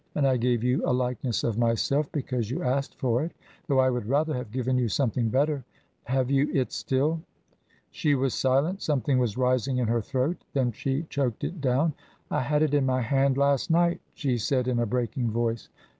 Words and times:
And 0.15 0.25
I 0.25 0.35
gave 0.35 0.63
you 0.63 0.81
a 0.83 0.89
likeness 0.91 1.43
of 1.43 1.59
myself, 1.59 2.11
because 2.11 2.49
you 2.49 2.63
asked 2.63 2.95
for 2.97 3.23
it, 3.23 3.33
though 3.67 3.77
I 3.77 3.91
would 3.91 4.07
rather 4.07 4.33
have 4.33 4.49
given 4.51 4.75
you 4.79 4.87
something 4.89 5.29
better. 5.29 5.63
Have 6.05 6.31
you 6.31 6.49
it 6.51 6.71
still?" 6.71 7.21
She 7.91 8.15
was 8.15 8.33
silent. 8.33 8.81
Something 8.81 9.19
was 9.19 9.37
rising 9.37 9.77
in 9.77 9.89
her 9.89 10.01
throat. 10.01 10.37
Then 10.53 10.71
she 10.71 11.03
choked 11.11 11.43
it 11.43 11.61
down. 11.61 11.93
"I 12.31 12.41
had 12.41 12.63
it 12.63 12.73
in 12.73 12.83
my 12.87 13.01
hand 13.01 13.37
last 13.37 13.69
night," 13.69 14.01
she 14.15 14.39
said 14.39 14.67
in 14.67 14.79
a 14.79 14.87
breaking 14.87 15.29
voice. 15.29 15.69